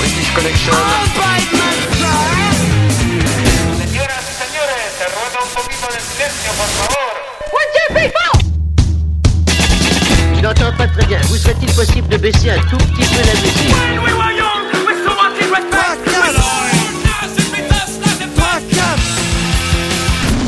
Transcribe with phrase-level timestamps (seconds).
[0.00, 0.72] British Connection.
[3.76, 7.12] Señoras y señores, se ruega un poquito de silencio, por favor.
[10.34, 11.20] Je n'entends pas très bien.
[11.28, 13.74] Vous serait-il possible de baisser un tout petit peu la musique?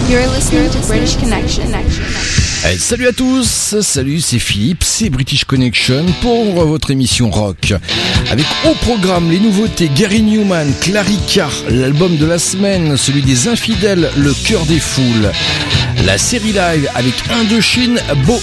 [0.09, 1.73] You're listening to British Connection.
[2.79, 7.75] Salut à tous, salut c'est Philippe, c'est British Connection pour votre émission rock.
[8.30, 14.10] Avec au programme les nouveautés Gary Newman, Clarica, l'album de la semaine, celui des infidèles,
[14.16, 15.32] Le cœur des foules.
[16.07, 18.41] La série live avec Indochine, Beau.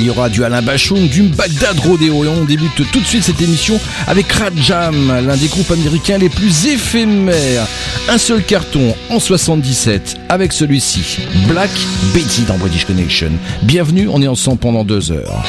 [0.00, 3.22] Il y aura du Alain Bachung, du Bagdad Rodeo et on débute tout de suite
[3.22, 7.66] cette émission avec Rajam, l'un des groupes américains les plus éphémères.
[8.08, 11.70] Un seul carton en 77 avec celui-ci, Black
[12.14, 13.32] Betty dans British Connection.
[13.62, 15.44] Bienvenue, on est ensemble pendant deux heures.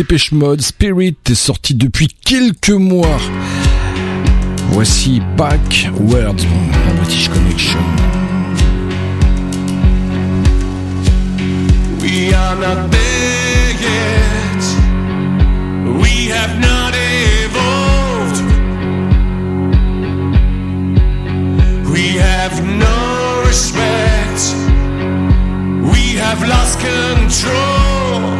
[0.00, 3.20] Dépêche Mode, Spirit est sorti depuis quelques mois.
[4.70, 7.78] Voici Backward dans British Connection.
[12.00, 14.64] We are not there yet.
[16.00, 16.94] We have not
[17.44, 18.40] evolved.
[21.92, 24.54] We have no respect.
[25.92, 28.39] We have lost control.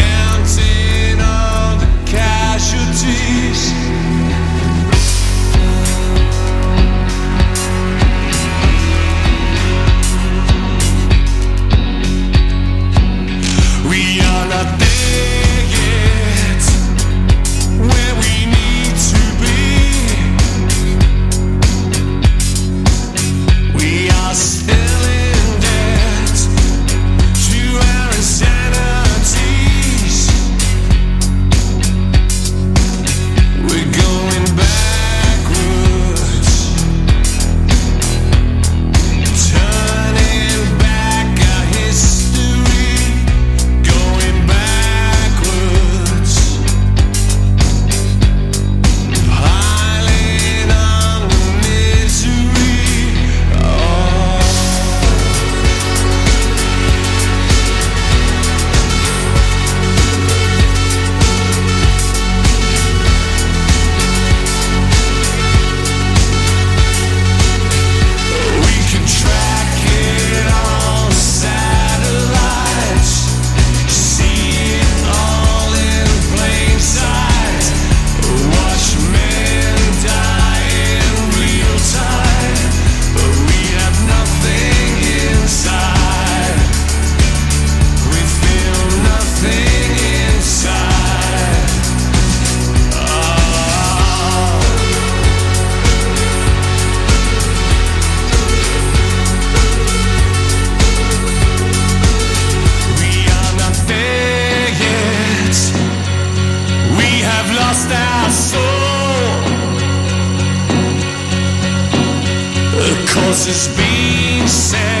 [113.47, 115.00] is being said.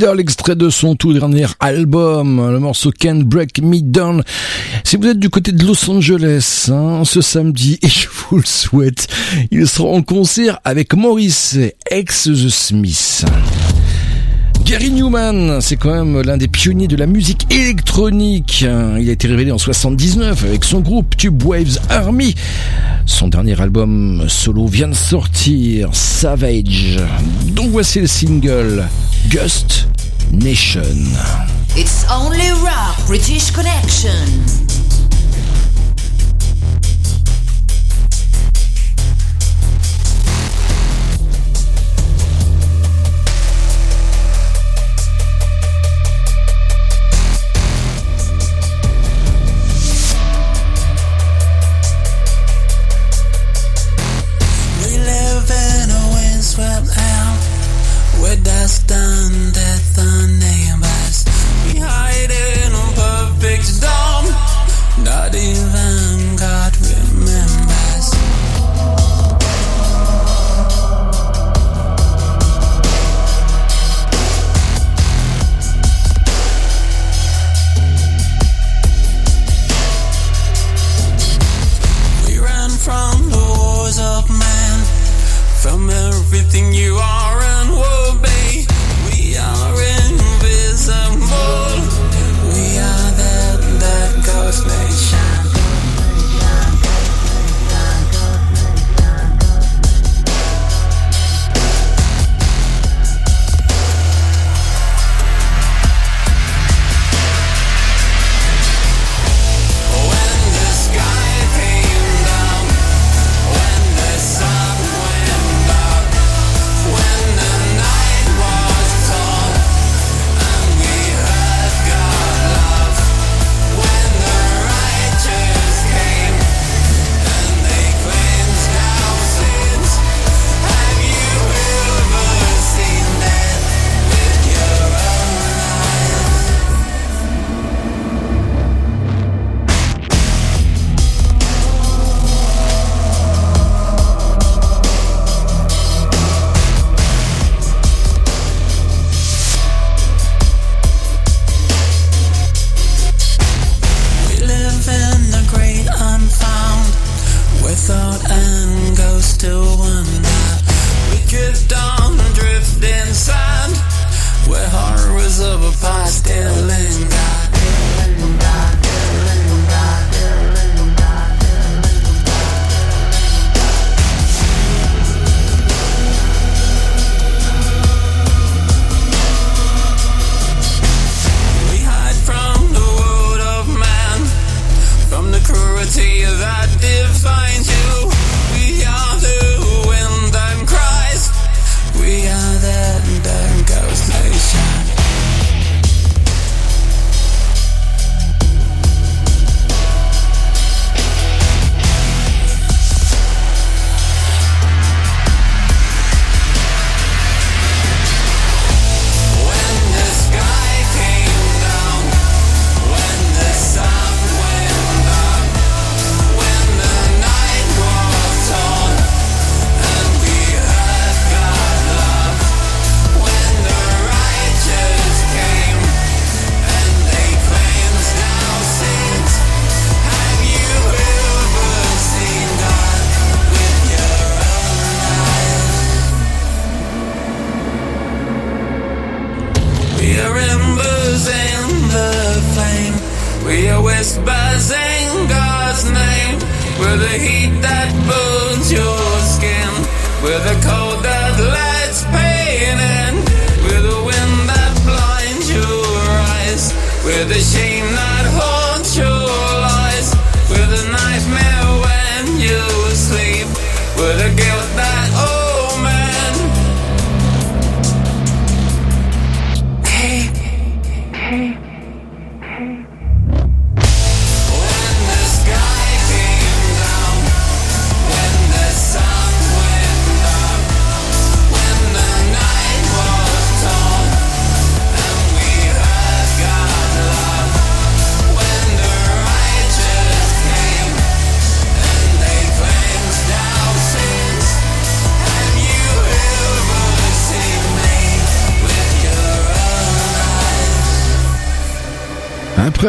[0.00, 4.22] L'extrait de son tout dernier album, le morceau Can't Break Me Down.
[4.82, 8.46] Si vous êtes du côté de Los Angeles, hein, ce samedi, et je vous le
[8.46, 9.08] souhaite,
[9.50, 11.58] il sera en concert avec Maurice,
[11.90, 13.26] ex The Smith.
[14.64, 18.60] Gary Newman, c'est quand même l'un des pionniers de la musique électronique.
[18.62, 22.34] Il a été révélé en 79 avec son groupe Tube Waves Army.
[23.06, 26.98] Son dernier album solo vient de sortir, Savage.
[27.48, 28.88] Donc voici le single
[29.28, 29.88] Gust
[30.32, 30.82] Nation.
[58.30, 58.88] We're dust.
[61.66, 64.24] We hide in a perfect storm.
[65.02, 68.06] Not even God remembers.
[82.28, 84.84] We ran from the wars of man,
[85.60, 87.19] from everything you are.
[94.50, 94.89] last name.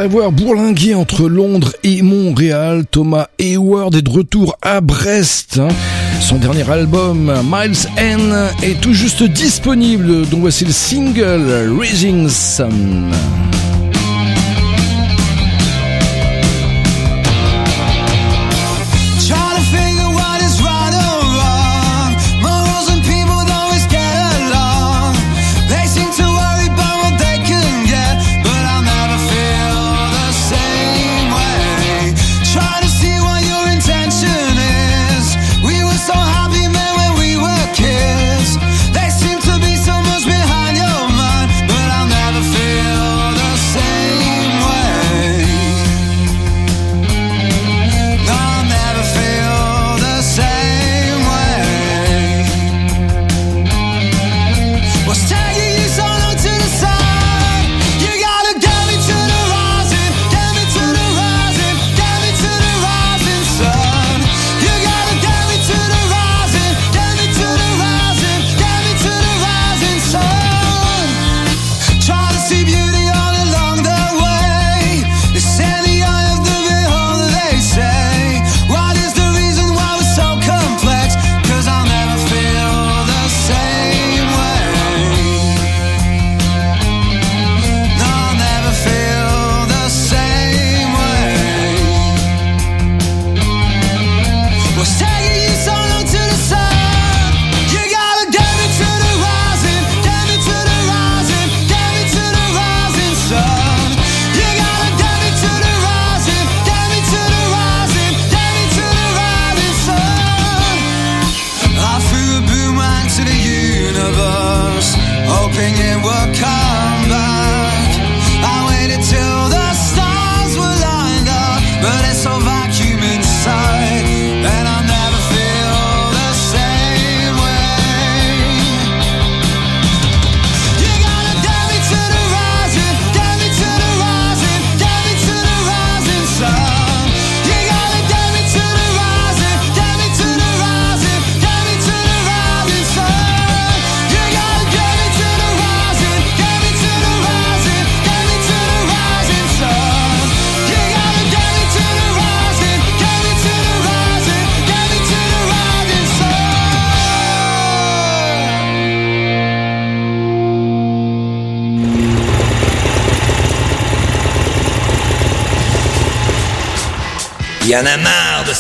[0.02, 5.60] après avoir bourlingué entre Londres et Montréal, Thomas Hayward est de retour à Brest.
[5.60, 5.68] Hein.
[6.20, 13.12] Son dernier album, Miles N, est tout juste disponible, dont voici le single Raising Sun.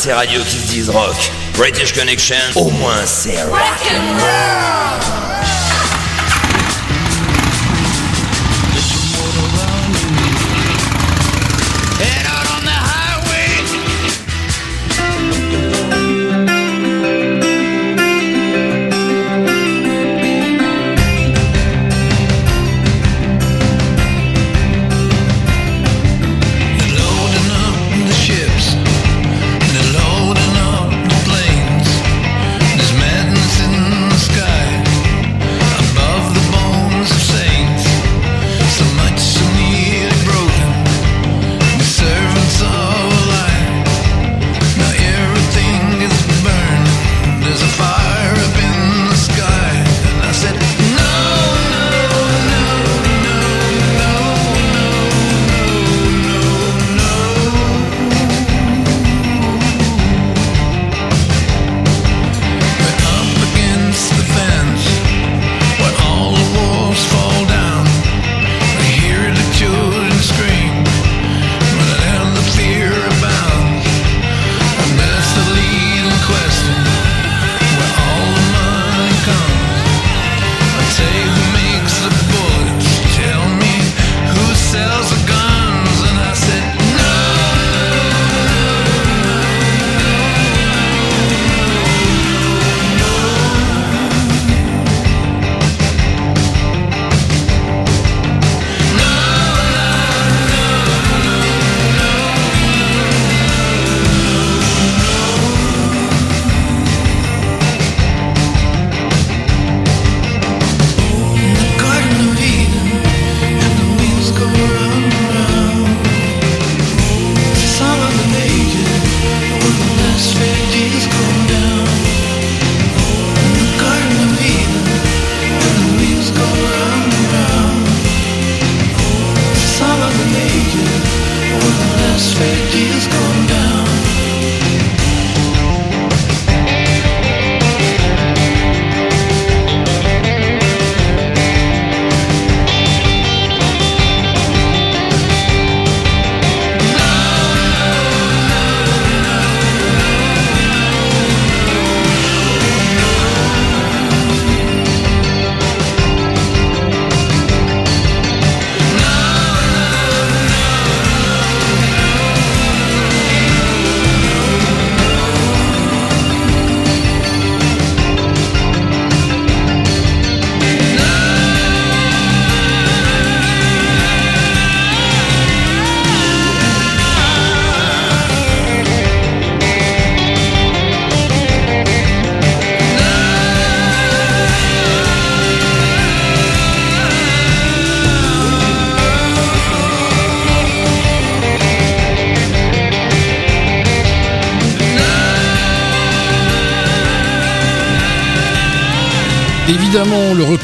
[0.01, 1.31] ces radios qui se disent rock.
[1.53, 3.61] British Connection, au moins c'est rock.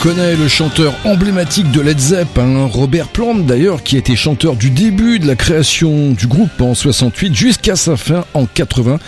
[0.07, 4.69] Reconnaît, le chanteur emblématique de Led Zepp, hein, Robert Plant d'ailleurs, qui était chanteur du
[4.69, 8.99] début de la création du groupe en 68 jusqu'à sa fin en 80.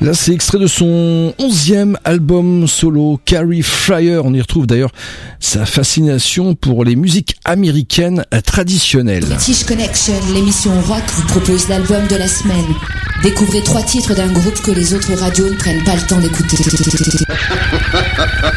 [0.00, 4.20] Là, c'est extrait de son onzième album solo, Carrie Fryer.
[4.24, 4.90] On y retrouve d'ailleurs
[5.38, 9.26] sa fascination pour les musiques américaines traditionnelles.
[9.26, 12.66] British Connection, l'émission rock, vous propose l'album de la semaine.
[13.22, 16.56] Découvrez trois titres d'un groupe que les autres radios ne prennent pas le temps d'écouter.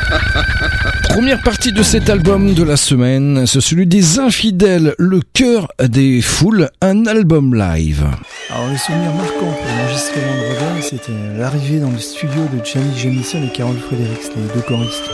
[1.14, 6.22] Première partie de cet album de la semaine, c'est celui des infidèles, le cœur des
[6.22, 8.04] foules, un album live.
[8.50, 12.98] Alors les souvenirs marquants pour l'enregistrement de Robert, c'était l'arrivée dans le studio de Gianni
[12.98, 15.08] Jamison et Carol Fredericks, les deux choristes.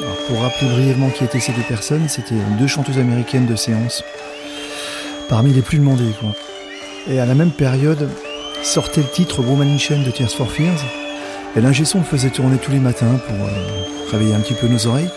[0.00, 4.04] Alors pour rappeler brièvement qui étaient ces deux personnes, c'était deux chanteuses américaines de séance,
[5.28, 6.30] parmi les plus demandées quoi.
[7.12, 8.08] Et à la même période,
[8.62, 10.84] sortait le titre Woman in de Tears for Fears,
[11.56, 14.68] et l'ingé son le faisait tourner tous les matins pour euh, réveiller un petit peu
[14.68, 15.10] nos oreilles.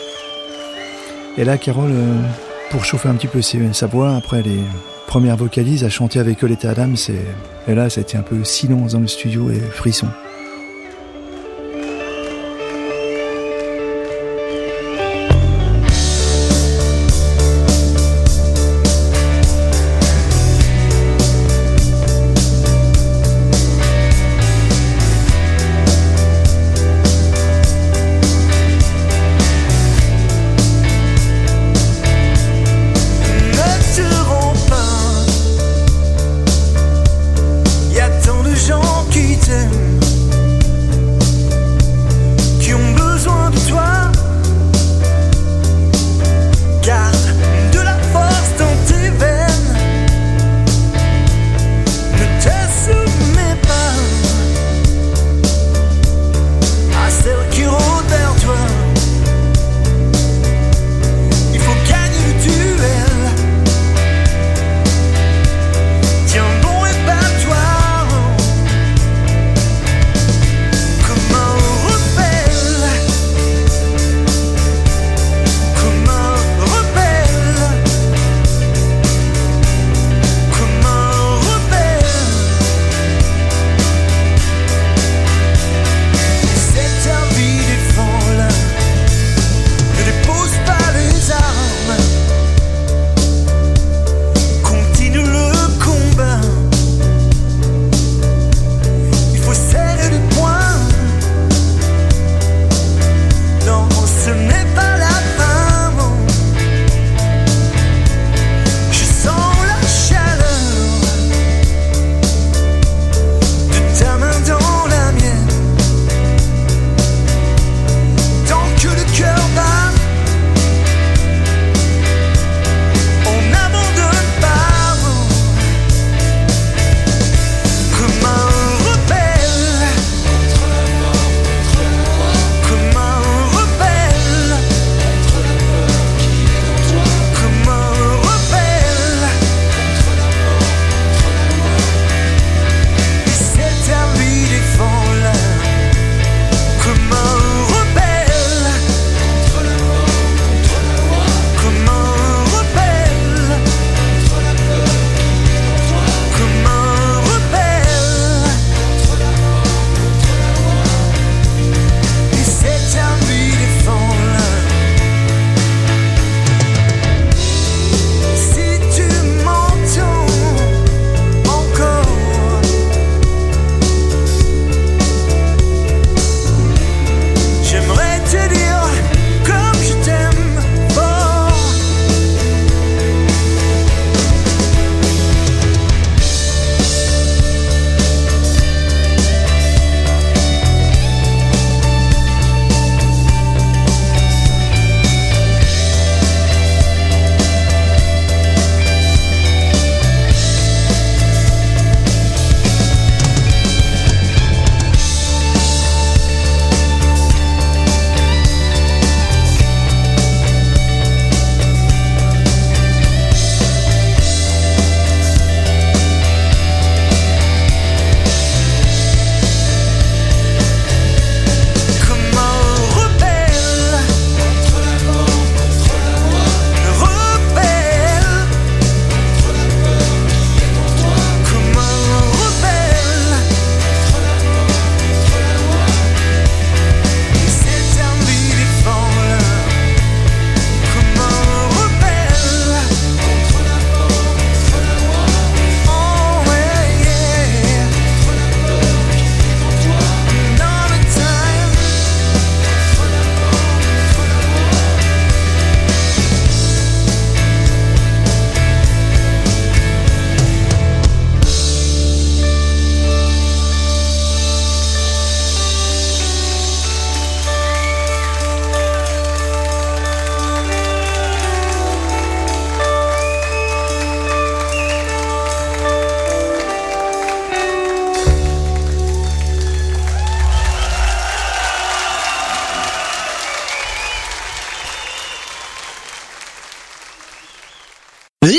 [1.36, 2.22] Et là, Carole, euh,
[2.70, 3.42] pour chauffer un petit peu
[3.74, 4.60] sa voix, après les
[5.08, 6.96] premières vocalises, a chanté avec Oleta Adams.
[7.10, 10.08] Et, et là, été un peu silence dans le studio et frisson.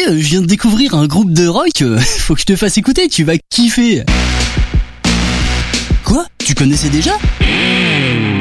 [0.02, 2.76] Euh, je viens de découvrir un groupe de rock, euh, faut que je te fasse
[2.78, 4.02] écouter, tu vas kiffer.
[6.04, 6.24] Quoi?
[6.44, 7.12] Tu connaissais déjà?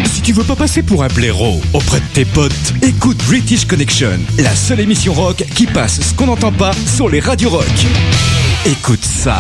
[0.06, 4.20] Si tu veux pas passer pour un blaireau auprès de tes potes, écoute British Connection,
[4.40, 7.66] la seule émission rock qui passe ce qu'on n'entend pas sur les radios rock.
[8.66, 9.38] Écoute ça.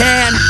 [0.00, 0.49] can.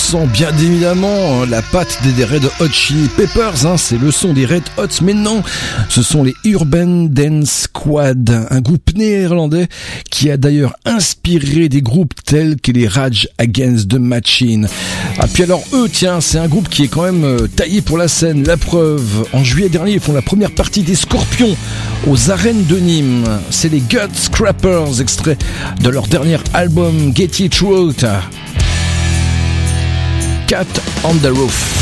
[0.00, 4.32] ressent bien évidemment hein, la patte des Red Hot Chili Peppers, hein, c'est le son
[4.32, 5.42] des Red Hot, mais non,
[5.90, 9.68] ce sont les Urban Dance Squad, un groupe néerlandais
[10.10, 14.68] qui a d'ailleurs inspiré des groupes tels que les Rage Against the Machine.
[15.18, 17.98] Ah puis alors eux, tiens, c'est un groupe qui est quand même euh, taillé pour
[17.98, 19.26] la scène, la preuve.
[19.34, 21.56] En juillet dernier, ils font la première partie des Scorpions
[22.06, 23.28] aux arènes de Nîmes.
[23.50, 25.36] C'est les Gut Scrappers, extrait
[25.82, 28.06] de leur dernier album Get It Out.
[30.50, 30.66] Cut
[31.04, 31.79] on the Roof.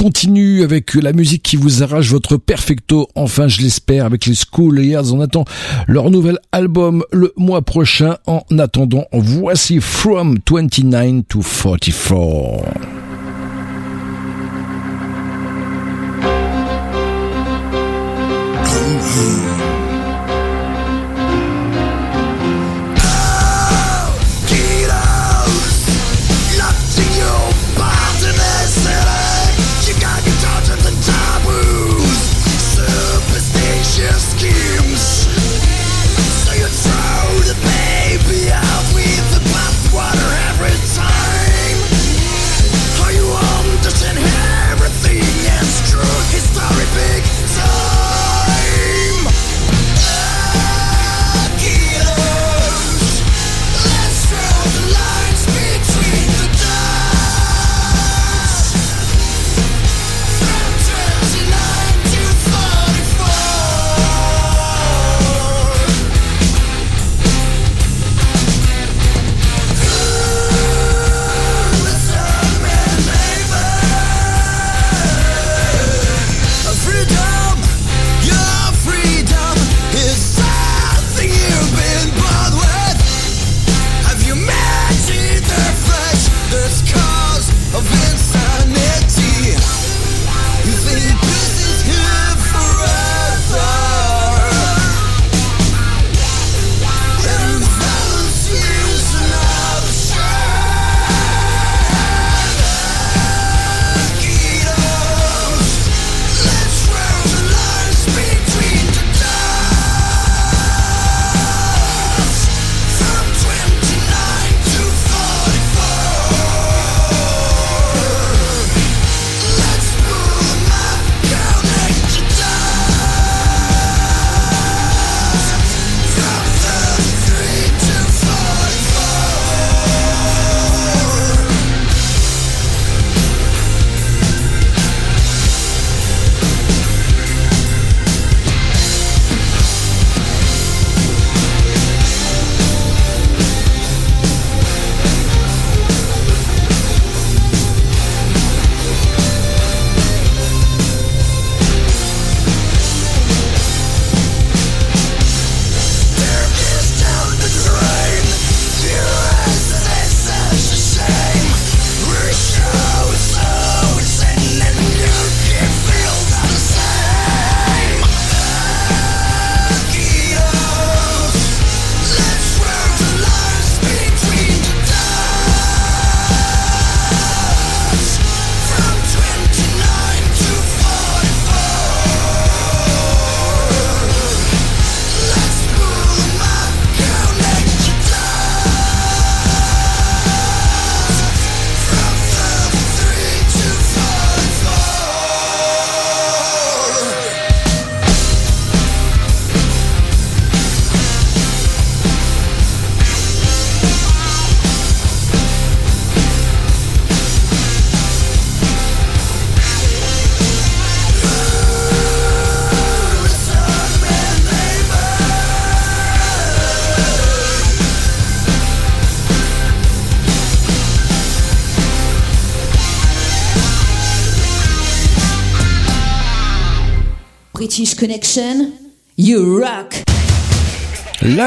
[0.00, 4.82] continue avec la musique qui vous arrache votre perfecto, enfin je l'espère, avec les School
[4.82, 5.12] Years.
[5.12, 5.44] On attend
[5.86, 8.16] leur nouvel album le mois prochain.
[8.26, 12.64] En attendant, voici From 29 to 44.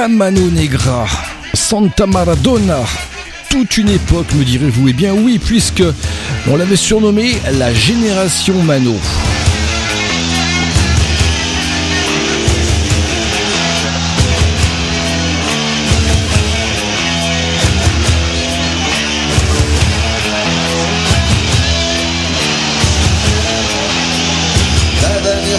[0.07, 1.07] Mano Negra,
[1.53, 2.79] Santa Maradona.
[3.49, 4.89] Toute une époque, me direz-vous.
[4.89, 5.83] Eh bien oui, puisque
[6.47, 8.95] on l'avait surnommée la génération Mano.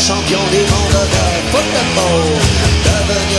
[0.00, 2.33] champion des mondes de football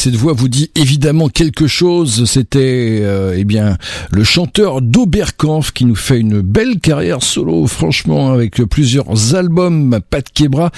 [0.00, 2.24] cette voix vous dit évidemment quelque chose.
[2.24, 3.76] C'était euh, eh bien
[4.10, 10.00] le chanteur d'Oberkampf qui nous fait une belle carrière solo, franchement, avec plusieurs albums.
[10.08, 10.70] Pat Kebra,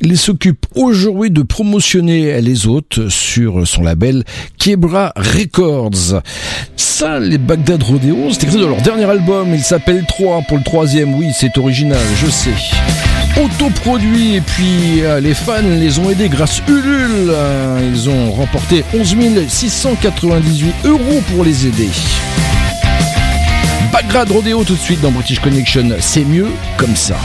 [0.00, 4.24] il s'occupe aujourd'hui de promotionner les autres sur son label
[4.58, 6.20] Kebra Records.
[6.76, 9.54] Ça, les Bagdad Rodeo, c'est extrait de leur dernier album.
[9.54, 11.14] Il s'appelle 3 pour le troisième.
[11.14, 14.36] Oui, c'est original, je sais autoproduits.
[14.36, 17.30] Et puis euh, les fans les ont aidés grâce Ulule.
[17.30, 19.16] Euh, ils ont remporté 11
[19.48, 21.90] 698 euros pour les aider.
[23.92, 25.88] Bagrad Rodeo tout de suite dans British Connection.
[26.00, 27.16] C'est mieux comme ça.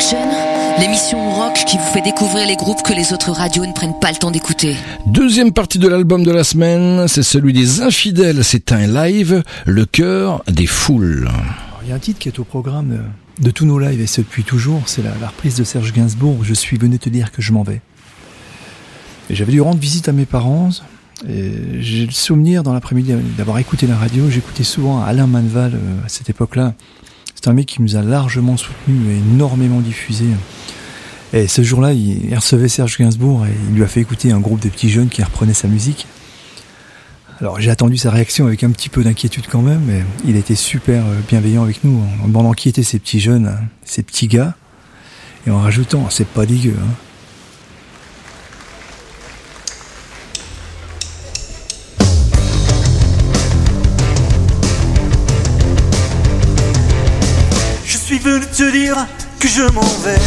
[0.00, 3.98] Connection, l'émission rock qui vous fait découvrir les groupes que les autres radios ne prennent
[4.00, 4.74] pas le temps d'écouter.
[5.06, 9.84] Deuxième partie de l'album de la semaine, c'est celui des infidèles, c'est un live, le
[9.84, 11.28] cœur des foules.
[11.82, 14.06] Il y a un titre qui est au programme euh, de tous nos lives et
[14.06, 17.30] ce depuis toujours, c'est la, la reprise de Serge Gainsbourg, Je suis venu te dire
[17.30, 17.82] que je m'en vais.
[19.28, 20.70] Et j'avais dû rendre visite à mes parents.
[21.28, 24.30] Et j'ai le souvenir dans l'après-midi d'avoir écouté la radio.
[24.30, 26.72] J'écoutais souvent Alain Manval euh, à cette époque-là.
[27.42, 30.26] C'est un mec qui nous a largement soutenu et énormément diffusé.
[31.32, 34.60] Et ce jour-là, il recevait Serge Gainsbourg et il lui a fait écouter un groupe
[34.60, 36.06] de petits jeunes qui reprenaient sa musique.
[37.40, 40.54] Alors j'ai attendu sa réaction avec un petit peu d'inquiétude quand même, mais il était
[40.54, 44.28] super euh, bienveillant avec nous en demandant qui étaient ces petits jeunes, hein, ces petits
[44.28, 44.54] gars,
[45.46, 46.74] et en rajoutant c'est pas dégueu.
[46.78, 46.94] Hein.
[58.60, 59.06] Te dire
[59.38, 60.20] que je m'en vais.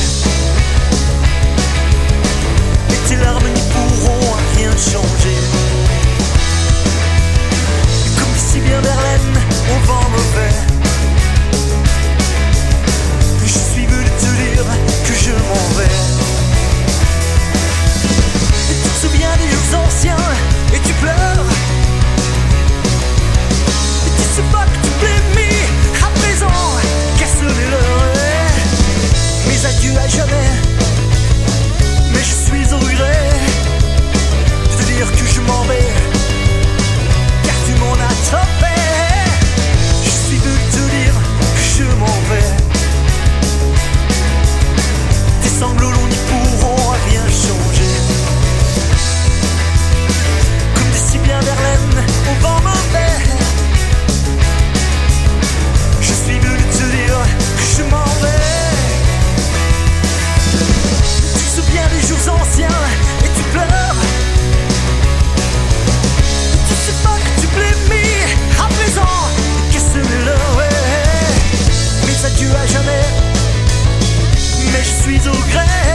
[2.90, 5.38] Et tes larmes n'y pourront rien changer.
[8.18, 9.38] Comme si bien Verlaine
[9.70, 10.56] au vent mauvais.
[13.46, 14.66] Je suis venu te dire
[15.06, 15.96] que je m'en vais.
[18.72, 20.53] Et tu te souviens des jours anciens
[30.02, 30.50] jamais.
[32.12, 33.30] Mais je suis au regret
[34.78, 35.90] de dire que je m'en vais,
[37.44, 38.48] car tu m'en as trop
[40.04, 41.16] Je suis de te dire
[41.56, 42.52] que je m'en vais.
[45.42, 47.94] Tes sanglots longs n'y pourront rien changer.
[50.76, 53.18] Comme des si bien Verlaine au vent mauvais.
[56.02, 57.20] Je suis venu te dire
[57.58, 58.13] que je m'en vais.
[75.28, 75.93] au gré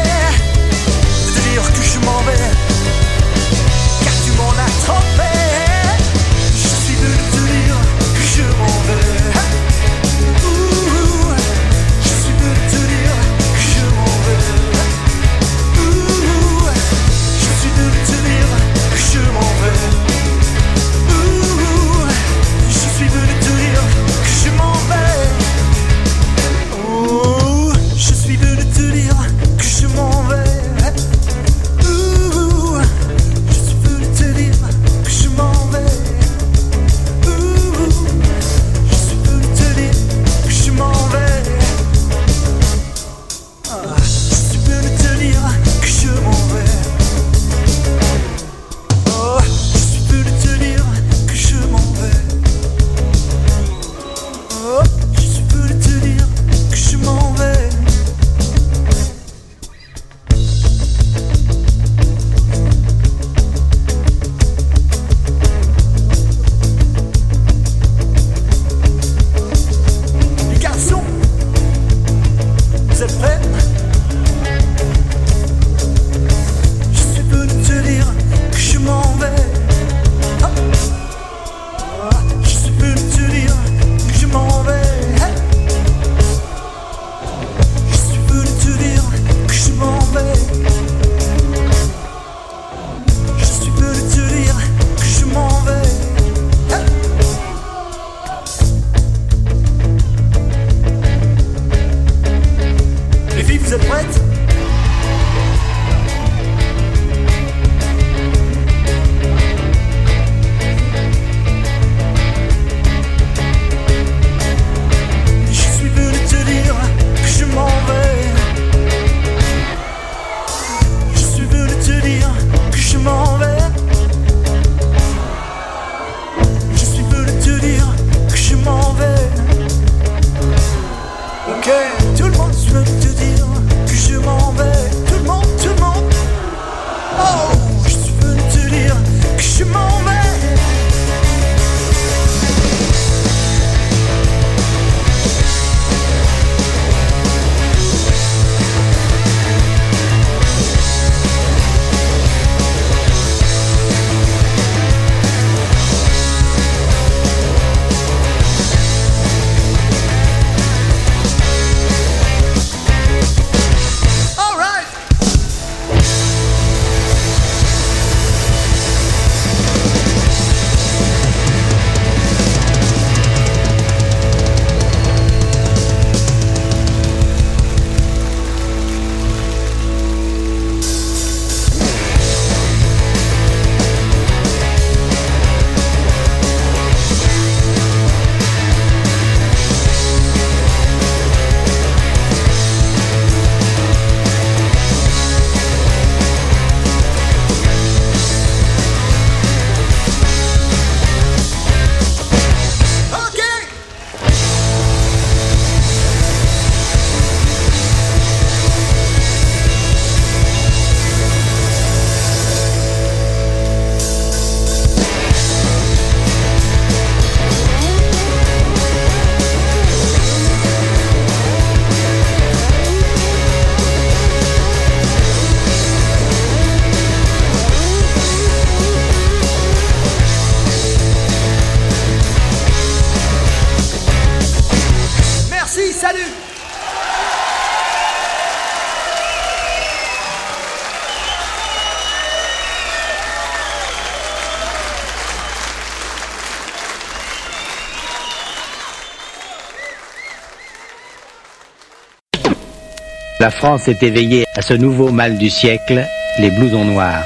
[253.48, 256.06] La France s'est éveillée à ce nouveau mal du siècle,
[256.38, 257.22] les blousons noirs.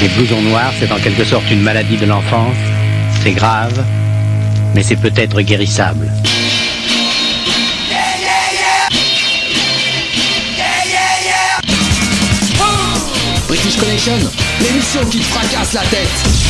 [0.00, 2.56] Les blousons noirs, c'est en quelque sorte une maladie de l'enfance.
[3.22, 3.84] C'est grave,
[4.74, 6.10] mais c'est peut-être guérissable.
[13.46, 14.12] British Connection,
[14.62, 16.47] l'émission qui te fracasse la tête.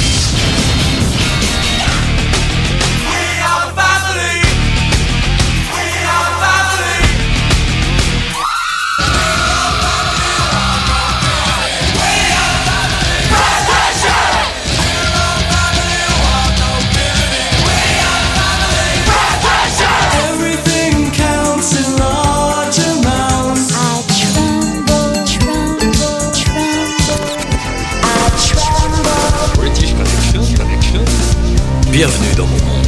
[31.99, 32.87] Bienvenue dans mon monde,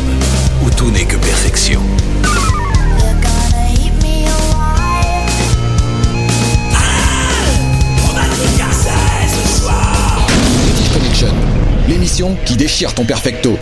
[0.65, 1.83] où tout n'est que perfection.
[11.89, 13.59] L'émission qui déchire ton perfecto.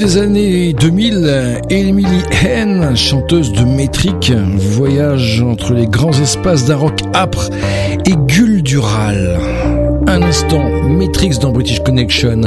[0.00, 7.00] Des années 2000, Emily Henn, chanteuse de métrique, voyage entre les grands espaces d'un rock
[7.14, 7.50] âpre
[8.06, 9.38] et guldural.
[10.06, 12.40] Un instant, Matrix dans British Connection.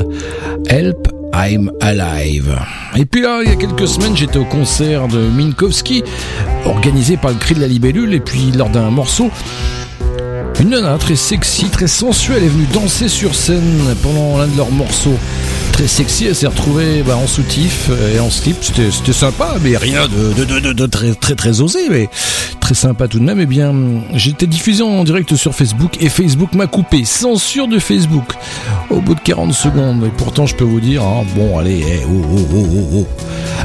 [0.67, 2.55] Help, I'm alive.
[2.95, 6.03] Et puis là, il y a quelques semaines, j'étais au concert de Minkowski,
[6.65, 9.29] organisé par le Cri de la Libellule, et puis lors d'un morceau,
[10.59, 14.71] une nana très sexy, très sensuelle est venue danser sur scène pendant l'un de leurs
[14.71, 15.19] morceaux.
[15.73, 18.57] Très sexy, elle s'est retrouvée bah, en soutif et en slip.
[18.61, 22.09] C'était sympa, mais rien de, de, de, de- très, très très osé, mais
[22.59, 23.39] très sympa tout de même.
[23.39, 23.73] Eh bien,
[24.13, 27.05] j'étais diffusé en direct sur Facebook et Facebook m'a coupé.
[27.05, 28.33] Censure de Facebook
[28.91, 30.03] au bout de 40 secondes.
[30.05, 33.07] Et pourtant, je peux vous dire, hein, bon, allez, eh, oh, oh, oh, oh, oh.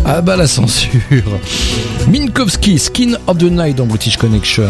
[0.06, 0.90] Ah bah la censure.
[2.10, 4.64] Minkowski, Skin of the Night dans British Connection.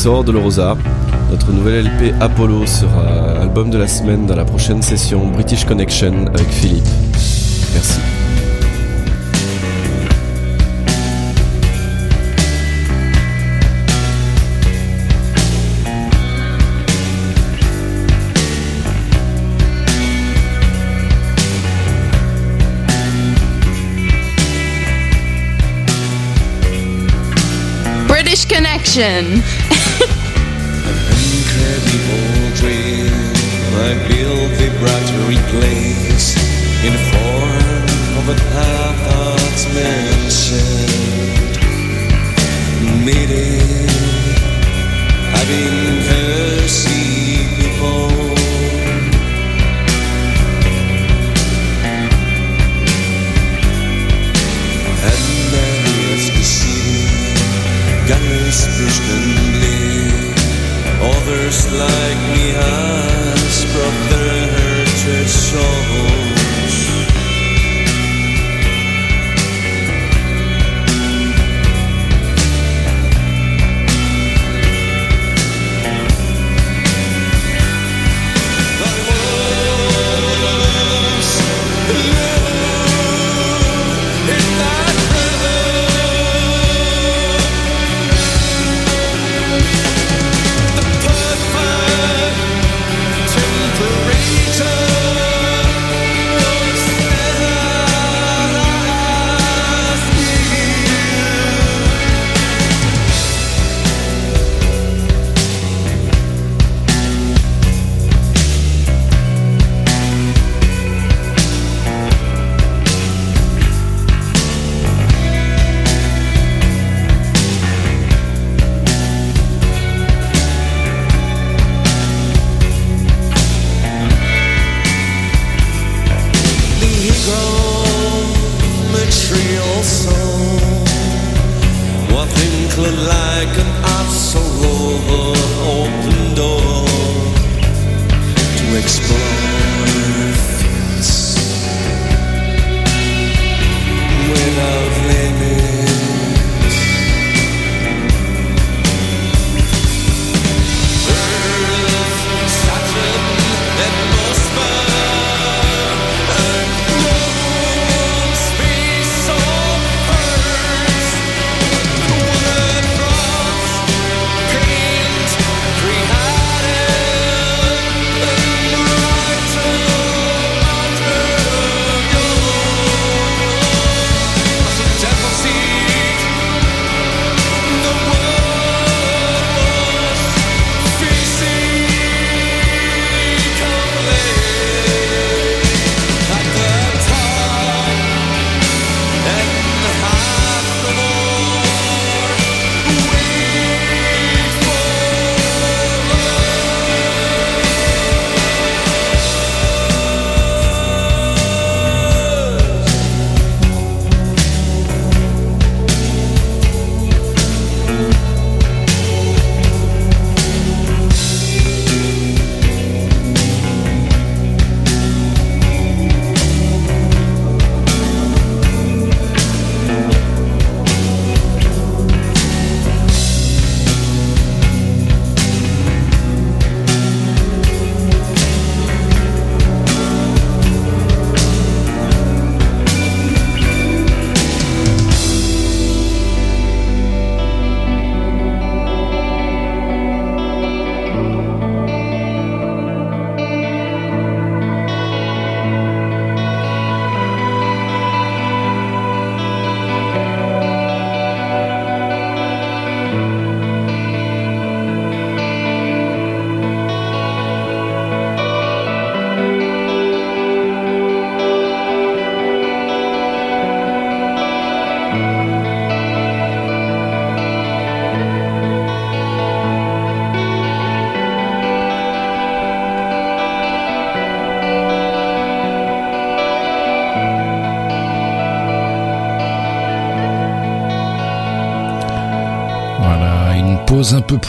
[0.00, 0.76] Salut, c'est Sor de Rosa.
[1.30, 6.26] Notre nouvel LP Apollo sera album de la semaine dans la prochaine session British Connection
[6.26, 6.84] avec Philippe.
[7.74, 8.00] Merci.
[28.08, 29.42] British Connection.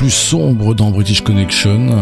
[0.02, 1.96] plus sombre dans British Connection.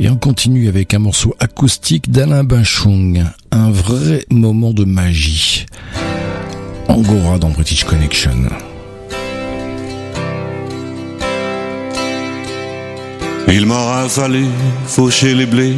[0.00, 3.22] Et on continue avec un morceau acoustique d'Alain Bachung.
[3.52, 5.64] Un vrai moment de magie.
[6.88, 8.48] Angora dans British Connection.
[13.46, 14.46] Il m'aura fallu
[14.86, 15.76] faucher les blés,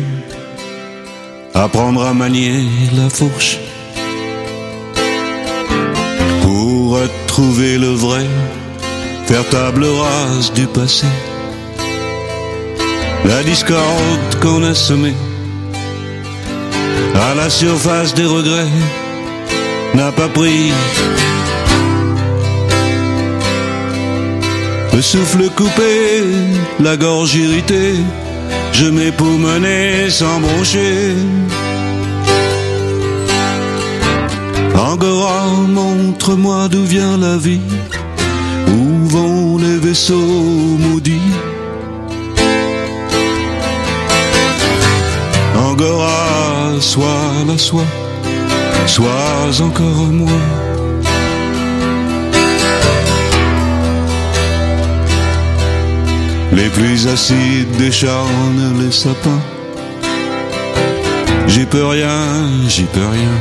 [1.53, 2.63] apprendre à manier
[2.97, 3.59] la fourche,
[6.41, 8.25] pour retrouver le vrai,
[9.27, 11.07] faire table rase du passé.
[13.25, 15.15] La discorde qu'on a semée
[17.29, 18.73] à la surface des regrets
[19.95, 20.73] n'a pas pris
[24.97, 26.25] Le souffle coupé,
[26.81, 27.97] la gorge irritée,
[28.73, 31.13] je m'époumonais sans broncher.
[34.75, 37.61] Angora, montre-moi d'où vient la vie,
[39.87, 41.33] vont les vaisseaux maudits.
[45.57, 47.85] Angora, sois la soie,
[48.87, 50.41] sois encore moi.
[56.71, 59.43] pluies acides décharnent les sapins.
[61.47, 62.19] J'y peux rien,
[62.69, 63.37] j'y peux rien.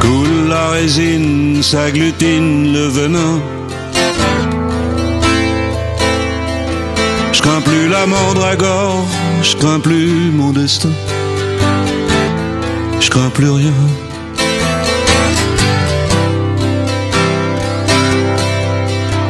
[0.00, 3.53] Coule la résine, s'agglutine le venin.
[7.34, 9.04] Je crains plus la mandragore,
[9.42, 10.92] je crains plus mon destin.
[13.00, 13.78] Je crains plus rien.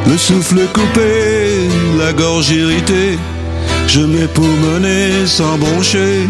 [0.07, 1.69] Le souffle coupé,
[1.99, 3.19] la gorge irritée,
[3.89, 6.29] je m'époumonais sans broncher.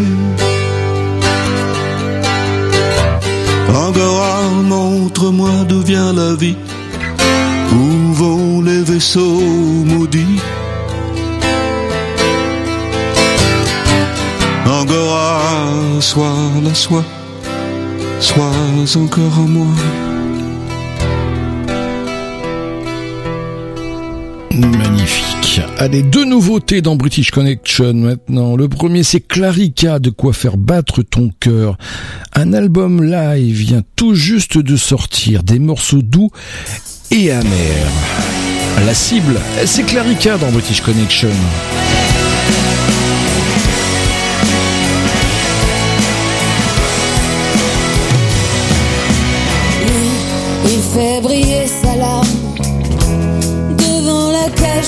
[3.74, 6.56] Angora, montre-moi d'où vient la vie,
[7.72, 9.40] où vont les vaisseaux
[9.92, 10.40] maudits?
[14.94, 16.30] Sois
[16.62, 17.04] la soie,
[18.20, 18.52] sois
[18.94, 19.66] encore à moi.
[24.52, 25.62] Magnifique.
[25.78, 28.54] Allez, deux nouveautés dans British Connection maintenant.
[28.54, 31.76] Le premier, c'est Clarica, de quoi faire battre ton cœur.
[32.34, 36.30] Un album live vient tout juste de sortir, des morceaux doux
[37.10, 37.90] et amers.
[38.86, 41.30] La cible, c'est Clarica dans British Connection.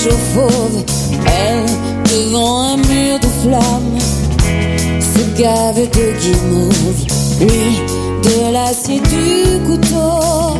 [0.09, 0.83] Fauves.
[1.25, 1.65] Elle,
[2.09, 3.99] devant un mur de flammes,
[4.99, 7.05] se gave de guimauve.
[7.39, 7.81] Lui,
[8.23, 10.57] de l'acier du couteau,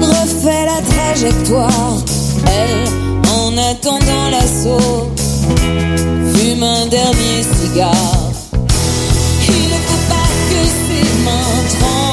[0.00, 1.98] refait la trajectoire.
[2.46, 2.86] Elle,
[3.30, 5.10] en attendant l'assaut,
[6.34, 8.30] fume un dernier cigare.
[9.48, 12.10] Il ne faut pas que ses mains tremblent.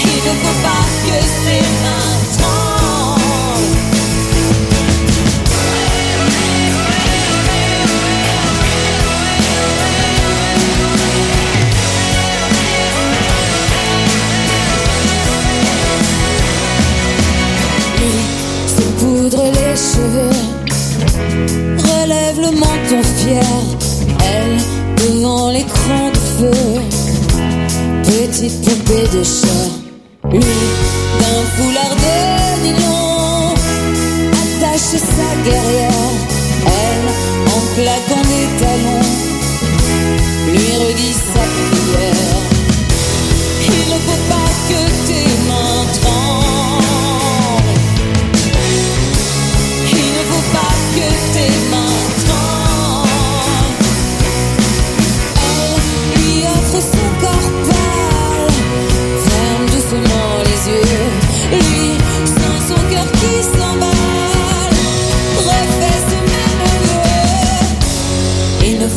[0.00, 2.03] Il ne faut pas que ses mains
[23.26, 24.58] Elle
[24.98, 26.50] devant l'écran de feu,
[28.02, 29.70] petite poupée de chair.
[30.30, 30.40] Lui
[31.20, 32.16] d'un foulard de
[32.64, 33.54] nylon,
[34.32, 36.12] attache sa guerrière.
[36.66, 37.06] Elle
[37.48, 39.08] en claquant des talons,
[40.52, 41.73] lui redit sa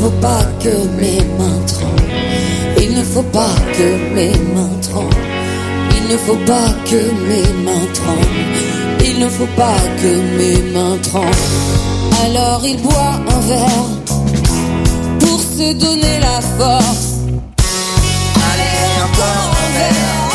[0.07, 0.69] faut pas que
[1.01, 2.13] mes mains tremblent.
[2.79, 5.15] Il ne faut pas que mes mains tremblent.
[5.97, 9.03] Il ne faut pas que mes mains tremblent.
[9.03, 11.49] Il ne faut pas que mes mains tremblent.
[12.23, 13.89] Alors il boit un verre
[15.19, 17.07] pour se donner la force.
[18.49, 20.26] Allez, encore un verre.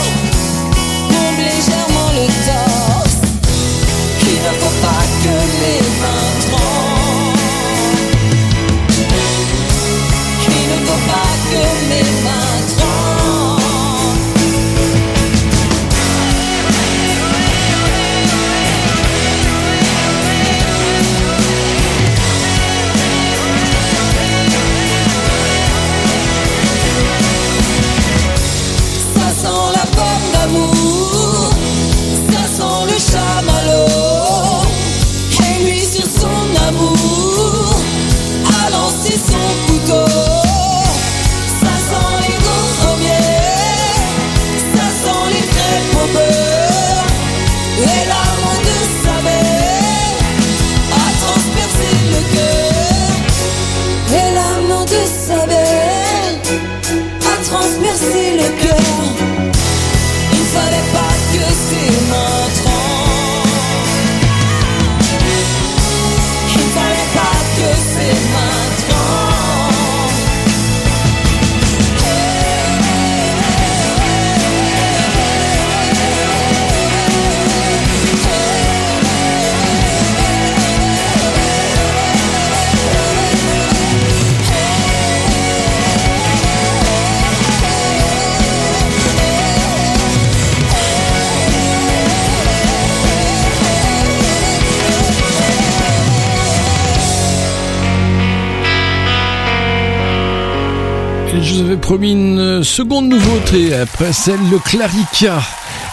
[102.62, 105.42] une seconde nouveauté après celle de Clarica.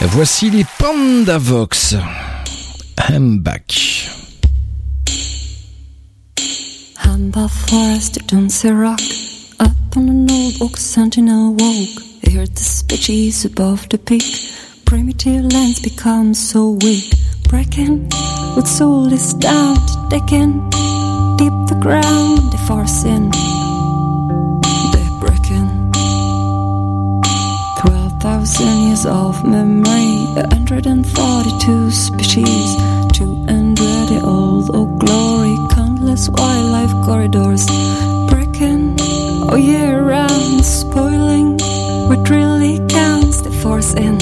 [0.01, 1.95] Voici les Pandavox.
[3.09, 3.73] I'm back.
[7.03, 9.01] Hamba Forest don't a rock
[9.59, 14.51] Up on an old oak sentinel woke Heard the speeches above the peak
[14.85, 17.11] Primitive lands become so weak
[17.49, 18.07] Breaking
[18.55, 19.75] with soul is down
[20.11, 20.69] Decking
[21.37, 23.31] deep the ground, the forcing
[28.99, 32.75] years of memory 142 species
[33.13, 37.65] 200 year old oh glory countless wildlife corridors
[38.29, 38.99] breaking
[39.49, 41.57] all year round spoiling
[42.09, 44.17] what really counts the force in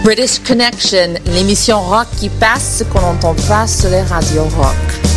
[0.04, 5.13] British Connection, l'émission rock qui passe ce qu'on n'entend pas sur les radios rock.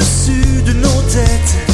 [0.00, 1.69] Au-dessus de nos têtes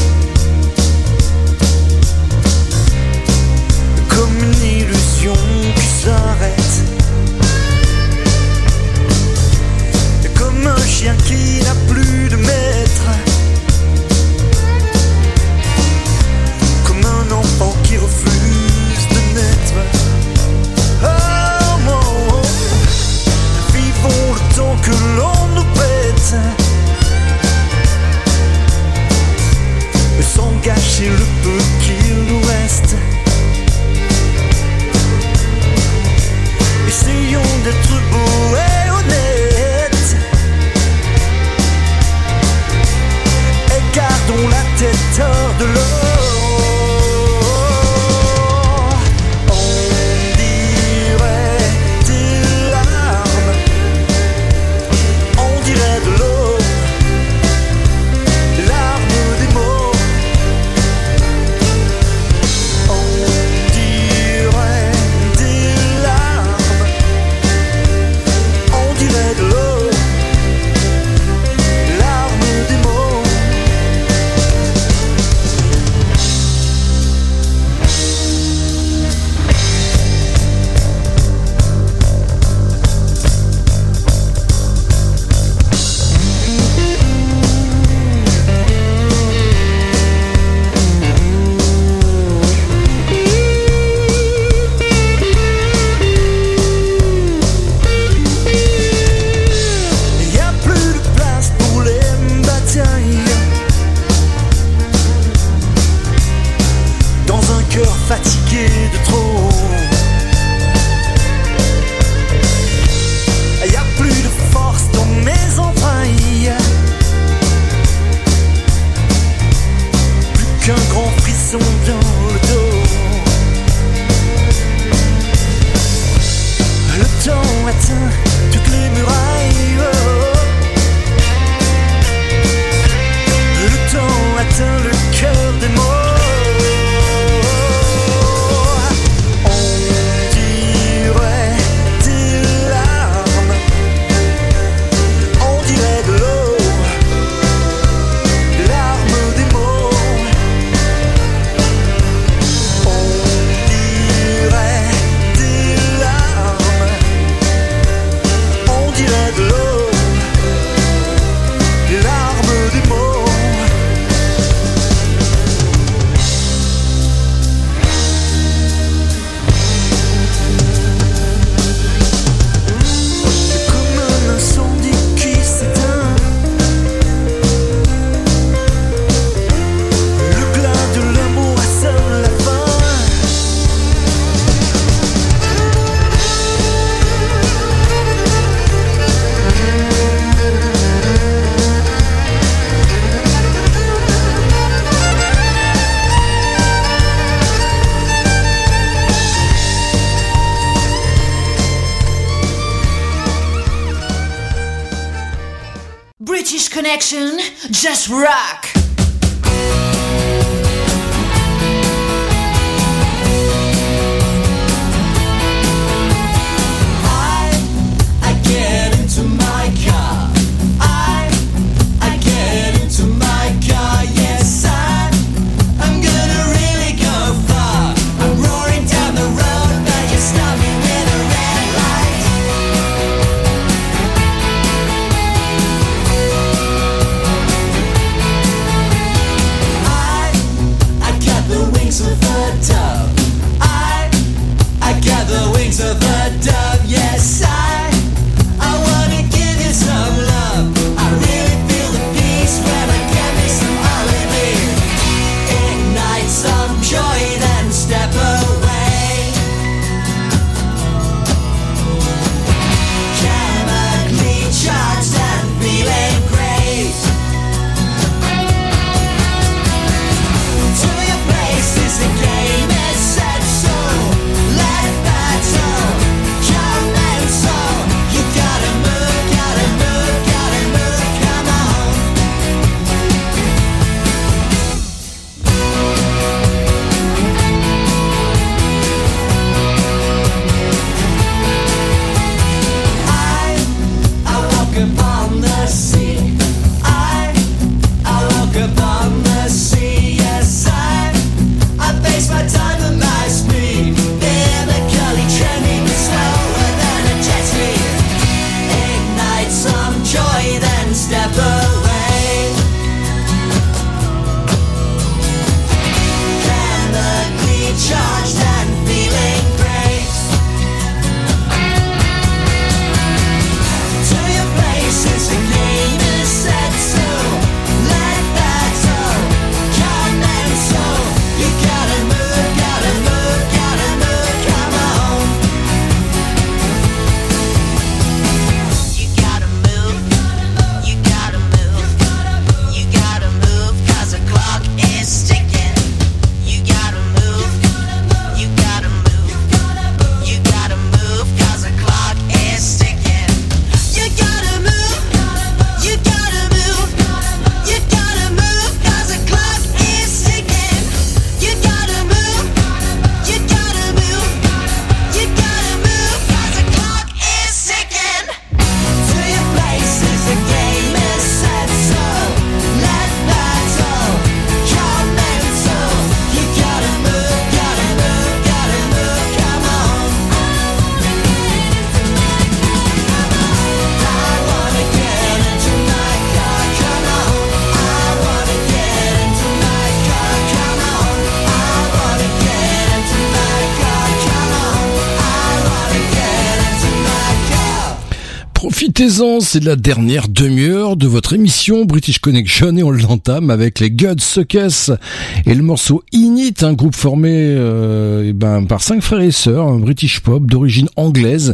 [398.96, 403.90] Profitez-en, c'est la dernière demi-heure de votre émission British Connection et on l'entame avec les
[403.90, 404.96] Godsuckers
[405.44, 409.66] et le morceau Init, un groupe formé euh, eh ben, par cinq frères et sœurs,
[409.66, 411.52] un British pop d'origine anglaise,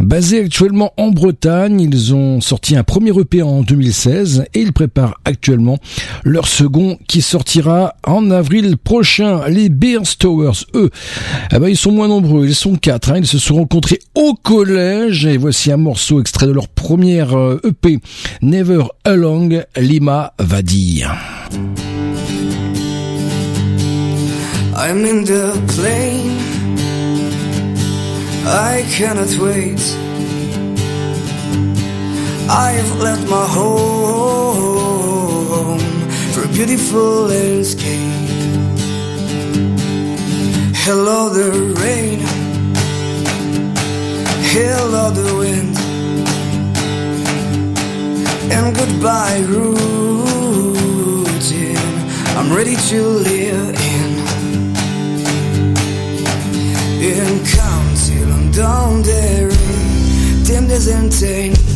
[0.00, 1.80] basé actuellement en Bretagne.
[1.80, 5.78] Ils ont sorti un premier EP en 2016 et ils préparent actuellement
[6.24, 9.46] leur second qui sortira en avril prochain.
[9.46, 10.90] Les Bears Towers, eux,
[11.54, 14.34] eh ben, ils sont moins nombreux, ils sont quatre, hein, ils se sont rencontrés au
[14.34, 17.98] collège et voici un morceau extrait de leur première euh, EP
[18.40, 21.14] Never Along, Lima va dire.
[24.74, 26.38] I'm in the plane.
[28.44, 29.80] I cannot wait.
[32.48, 34.98] I've left my home
[36.32, 38.12] for a beautiful landscape.
[40.84, 41.50] Hello, the
[41.80, 42.18] rain.
[44.50, 45.81] Hello, the wind.
[48.52, 49.76] and goodbye routine.
[52.36, 54.10] I'm ready to live in.
[57.02, 59.50] In council, I'm down there,
[60.44, 61.71] dim.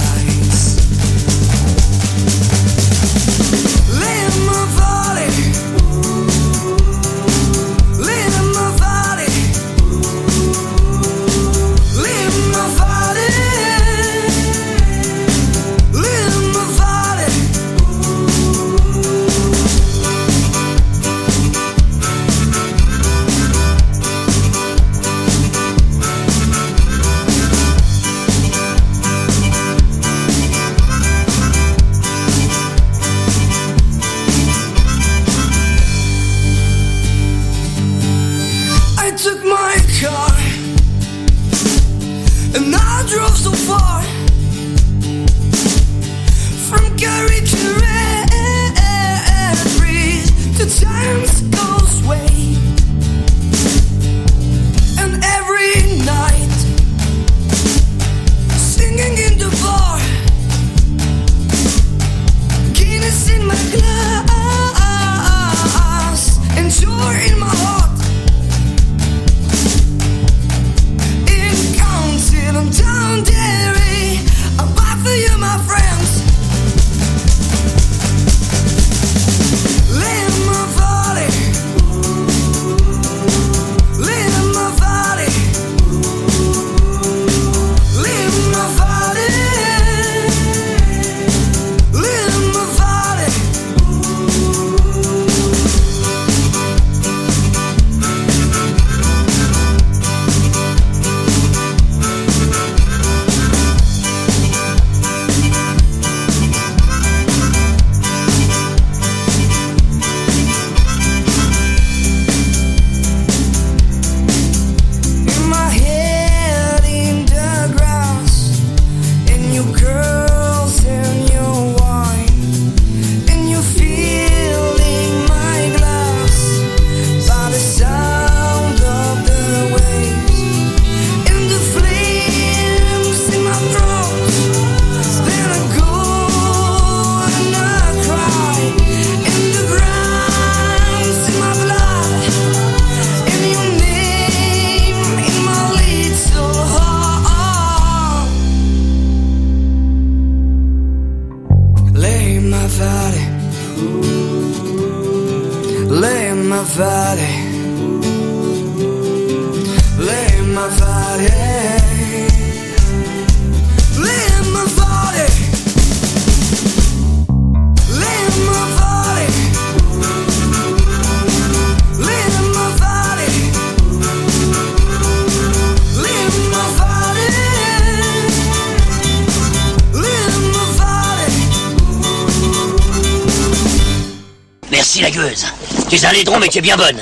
[184.98, 185.46] Merci la gueuse.
[185.88, 186.96] Tu es un laidron mais tu es bien bonne.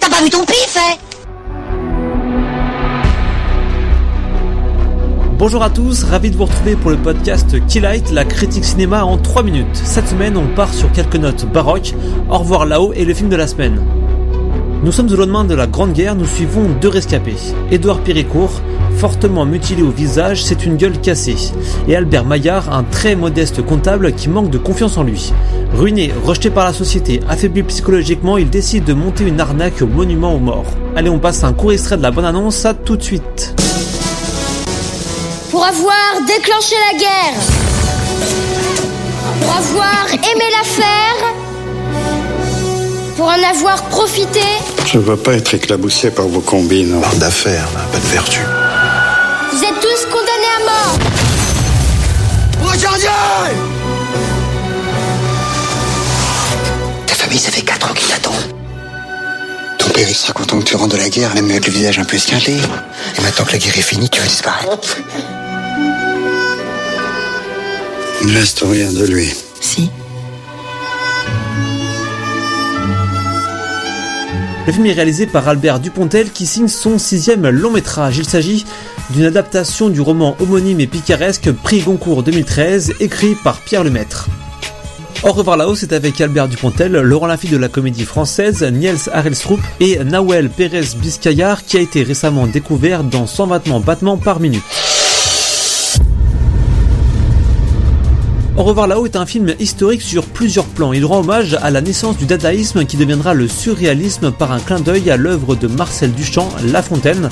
[0.00, 0.96] T'as pas vu ton pif, hein
[5.38, 9.16] Bonjour à tous, ravi de vous retrouver pour le podcast Keylight, la critique cinéma en
[9.16, 9.66] 3 minutes.
[9.72, 11.94] Cette semaine, on part sur quelques notes baroques.
[12.28, 13.80] Au revoir là-haut et le film de la semaine.
[14.82, 17.36] Nous sommes au lendemain de la Grande Guerre, nous suivons deux rescapés.
[17.70, 18.60] Édouard Péricourt,
[18.98, 21.36] fortement mutilé au visage, c'est une gueule cassée.
[21.86, 25.32] Et Albert Maillard, un très modeste comptable qui manque de confiance en lui.
[25.72, 30.34] Ruiné, rejeté par la société, affaibli psychologiquement, il décide de monter une arnaque au monument
[30.34, 30.66] aux morts.
[30.96, 33.54] Allez, on passe à un court extrait de la bonne annonce, à tout de suite.
[35.52, 37.40] Pour avoir déclenché la guerre,
[39.40, 41.34] pour avoir aimé la faire,
[43.16, 44.40] pour en avoir profité,
[44.86, 47.00] Je ne veux pas être éclaboussé par vos combines.
[47.20, 48.40] d'affaires, pas de vertu.
[52.60, 53.06] Regardez
[57.06, 58.32] Ta famille, ça fait 4 ans qu'il t'attend.
[59.78, 61.98] Ton père, il sera content que tu rentres de la guerre, même avec le visage
[61.98, 62.52] un peu esquinté.
[62.52, 64.96] Et maintenant que la guerre est finie, tu vas disparaître.
[68.22, 69.32] Il ne reste rien de lui.
[69.60, 69.90] Si.
[74.66, 78.18] Le film est réalisé par Albert Dupontel qui signe son sixième long métrage.
[78.18, 78.66] Il s'agit
[79.10, 84.28] d'une adaptation du roman homonyme et picaresque prix Goncourt 2013 écrit par Pierre Lemaître.
[85.24, 89.60] Au revoir là-haut, c'est avec Albert Dupontel, Laurent Lafitte de la comédie française, Niels Harelstrup
[89.80, 94.62] et Nawel Pérez Biscayar qui a été récemment découvert dans 120 battements par minute.
[98.58, 100.92] Au revoir là-haut est un film historique sur plusieurs plans.
[100.92, 104.80] Il rend hommage à la naissance du dadaïsme qui deviendra le surréalisme par un clin
[104.80, 107.28] d'œil à l'œuvre de Marcel Duchamp, La Fontaine.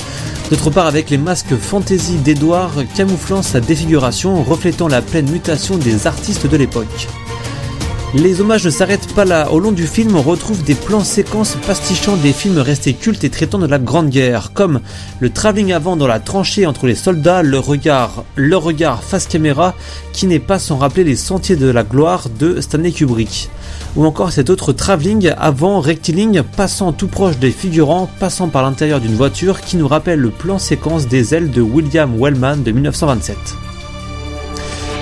[0.50, 6.06] D'autre part avec les masques fantaisie d'Edouard camouflant sa défiguration, reflétant la pleine mutation des
[6.06, 7.08] artistes de l'époque.
[8.14, 9.50] Les hommages ne s'arrêtent pas là.
[9.50, 13.30] Au long du film, on retrouve des plans séquences pastichant des films restés cultes et
[13.30, 14.80] traitant de la Grande Guerre, comme
[15.18, 19.74] le travelling avant dans la tranchée entre les soldats, le regard, le regard face caméra,
[20.12, 23.50] qui n'est pas sans rappeler les sentiers de la gloire de Stanley Kubrick.
[23.96, 29.00] Ou encore cet autre travelling avant rectiligne passant tout proche des figurants, passant par l'intérieur
[29.00, 33.65] d'une voiture qui nous rappelle le plan séquence des ailes de William Wellman de 1927.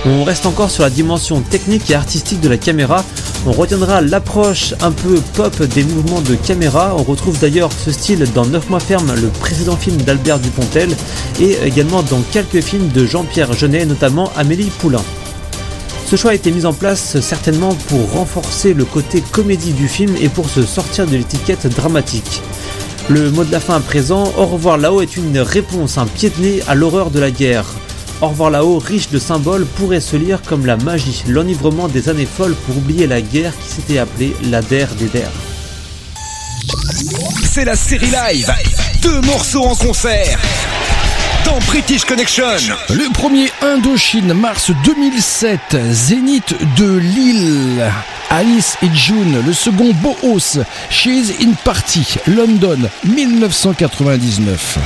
[0.07, 3.03] On reste encore sur la dimension technique et artistique de la caméra.
[3.47, 6.95] On retiendra l'approche un peu pop des mouvements de caméra.
[6.95, 10.95] On retrouve d'ailleurs ce style dans 9 mois ferme, le précédent film d'Albert Dupontel,
[11.39, 15.01] et également dans quelques films de Jean-Pierre Jeunet, notamment Amélie Poulain.
[16.05, 20.13] Ce choix a été mis en place certainement pour renforcer le côté comédie du film
[20.21, 22.43] et pour se sortir de l'étiquette dramatique.
[23.09, 26.29] Le mot de la fin à présent, Au revoir là-haut est une réponse, un pied
[26.29, 27.65] de nez à l'horreur de la guerre.
[28.25, 32.25] Au revoir là-haut, riche de symboles, pourrait se lire comme la magie, l'enivrement des années
[32.25, 35.29] folles pour oublier la guerre qui s'était appelée la der des der.
[37.43, 38.51] C'est la série live.
[39.03, 40.39] Deux morceaux en concert.
[41.45, 42.47] Dans British Connection.
[42.89, 47.85] Le premier Indochine, mars 2007, Zénith de Lille.
[48.31, 50.57] Alice et June, le second Bohos,
[50.89, 54.79] She's in Party, London, 1999.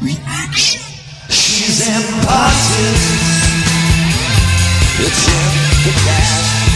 [0.00, 0.80] Reaction.
[1.28, 2.02] She's in.
[4.98, 6.75] It's in the cat.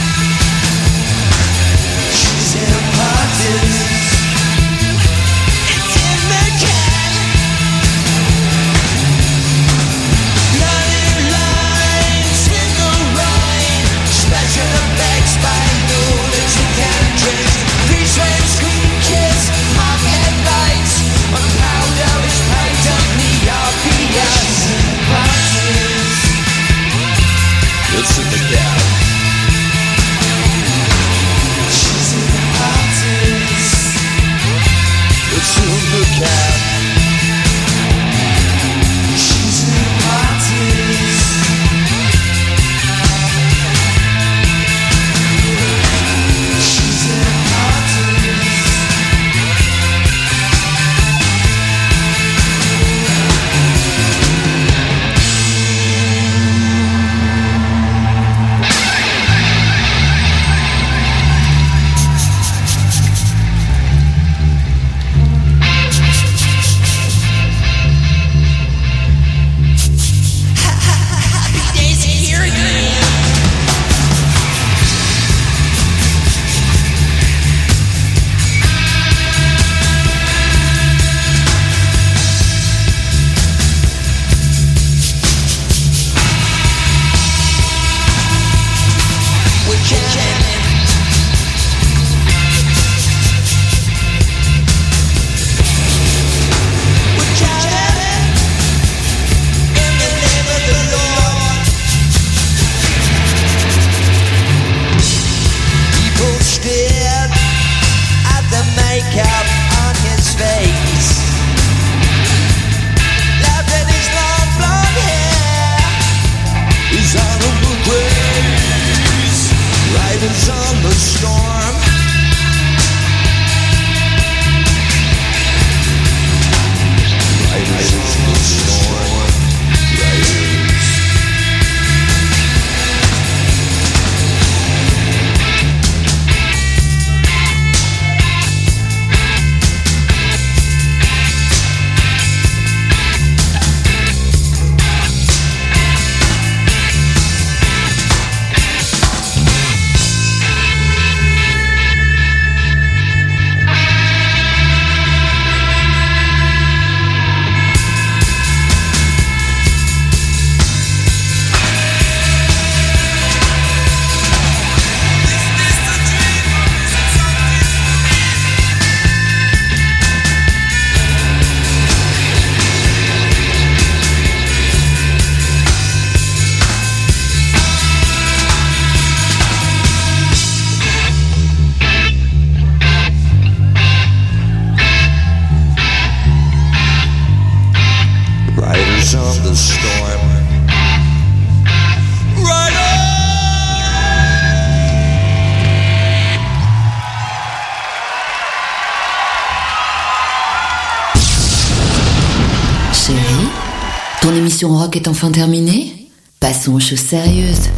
[204.98, 205.92] Est enfin terminée
[206.40, 207.68] Passons aux choses sérieuses.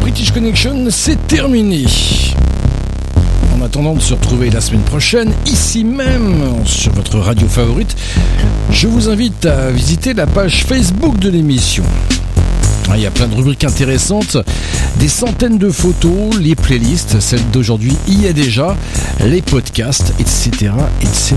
[0.00, 1.84] British Connection, c'est terminé.
[3.56, 7.96] En attendant de se retrouver la semaine prochaine, ici même, sur votre radio favorite,
[8.70, 11.84] je vous invite à visiter la page Facebook de l'émission.
[12.90, 14.36] Ah, Il y a plein de rubriques intéressantes,
[14.98, 18.76] des centaines de photos, les playlists, celle d'aujourd'hui y est déjà,
[19.24, 20.72] les podcasts, etc.
[21.00, 21.36] etc.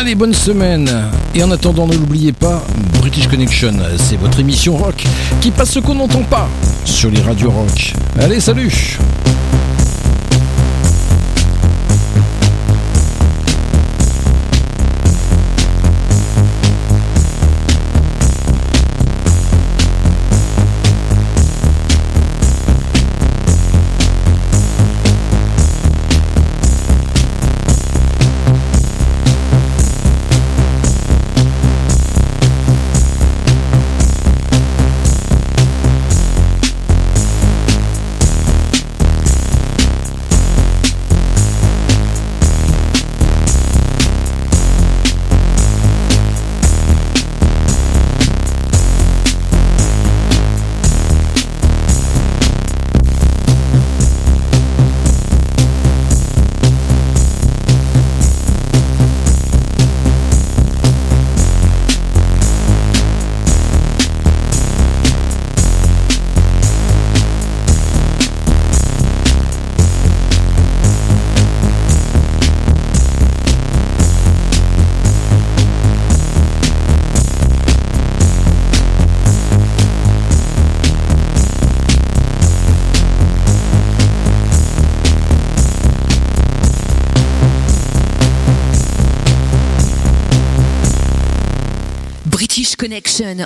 [0.00, 0.88] Allez, bonne semaine
[1.34, 2.64] Et en attendant, ne l'oubliez pas,
[3.00, 5.04] British Connection, c'est votre émission rock
[5.42, 6.48] qui passe ce qu'on n'entend pas
[6.86, 7.92] sur les radios rock.
[8.18, 8.98] Allez, salut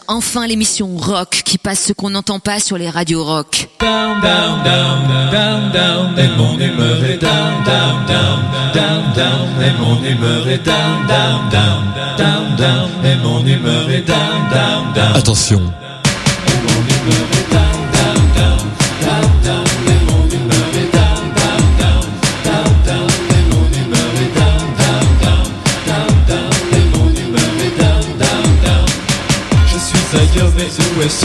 [0.06, 3.68] Enfin l'émission rock qui passe ce qu'on n'entend pas sur les radios rock.
[3.80, 8.38] down, down, down, down, down, et mon humeur est down, down, down,
[8.72, 11.82] down, down, et mon humeur est down, down, down,
[12.16, 15.16] down, down, et mon humeur est down, down, down.
[15.16, 15.62] Attention,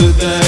[0.02, 0.39] où est-ce